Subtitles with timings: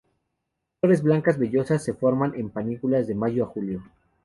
[0.79, 3.83] Flores blancas vellosas se forman en panículas de mayo a julio.